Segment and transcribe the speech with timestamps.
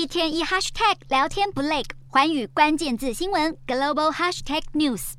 [0.00, 5.12] 一天一 hashtag 聊天不累，环宇关键字新闻 global hashtag news。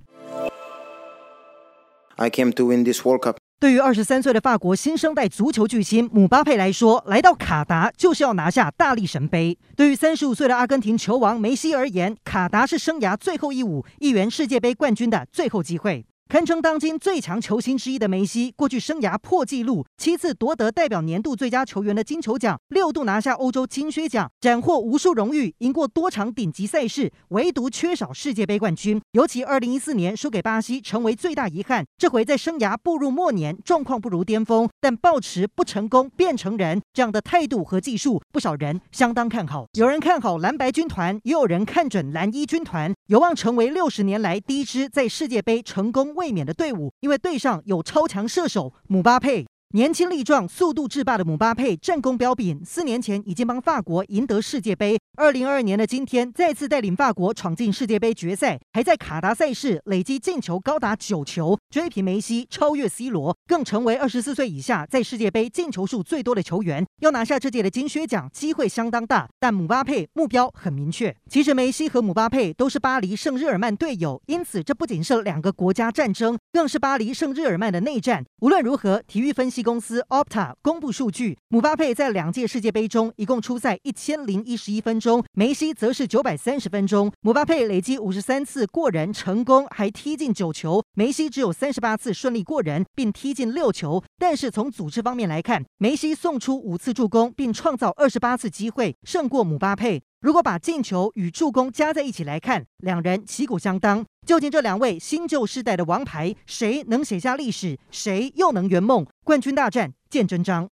[2.15, 3.35] I came to win this World Cup.
[3.59, 9.55] 对于二十三岁的法国新生代足球巨星姆巴佩来说，来到卡达就是要拿下大力神杯。
[9.75, 16.03] 对于三十五岁的阿根廷球王梅西而言，卡达是生涯最后一舞，一圆世界杯冠军的最后机会。
[16.31, 29.01] 堪称当今最强球星之一的梅西，过去生涯破纪录，七次夺得代表年度最佳球员的金球奖，六度拿下欧洲金靴奖，斩获无数荣誉，赢过多场顶级赛事，唯独缺少世界杯冠军。
[29.11, 31.85] 尤其二零一四年输给巴西，成为最大遗憾。
[31.97, 39.65] 这回在生涯步入末年，状况不如巅峰，但抱持不成功便成仁这样的态度和技术，不少人相当看好。
[39.73, 49.43] 有人看好蓝白军团，也有人看准蓝衣军团，有望成为六十年来第一支在世界杯成功卫冕的队伍，因为队上有超强射手姆巴佩。
[49.73, 54.99] 年轻力壮、速度制霸的姆巴佩战功彪炳，四年前已经帮法国赢得世界杯。
[55.15, 66.85] 二零二二年的今天，再次带领法国闯进世界杯决赛，还在卡达赛事累积进球高达九球，追平梅西，超越 C 罗，更成为二十四岁以下在世界杯进球数最多的球员。
[66.99, 69.29] 要拿下这届的金靴奖，机会相当大。
[69.39, 71.15] 但姆巴佩目标很明确。
[71.29, 78.25] 其实梅西和姆巴佩都是巴黎圣日耳曼队友，因此这不仅是两个国家战争，更是巴黎圣日耳曼的内战。
[78.41, 79.60] 无论如何，体育分析。
[79.61, 87.11] 公司 Opta 公布数据，姆巴佩在两届世界杯中一共出赛一千零一十一分钟，梅西则是九百三十分钟。
[87.21, 94.03] 姆巴佩累计五十三次过人成功，还踢进九球；梅西只有三十八次顺利过人，并踢进六球。
[94.17, 100.01] 但是从组织方面来看，梅西送出五次助攻，并创造二十八次机会，胜过姆巴佩。
[100.21, 104.05] 如果把进球与助攻加在一起来看，两人旗鼓相当。
[104.25, 109.05] 究竟这两位新旧世代的王牌，谁能写下历史，谁又能圆梦？
[109.23, 110.69] 冠军大战见真章。